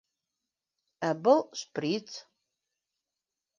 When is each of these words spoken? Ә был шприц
Ә 1.09 1.11
был 1.27 1.45
шприц 1.61 2.17